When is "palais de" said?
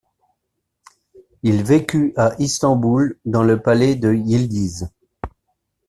3.61-4.11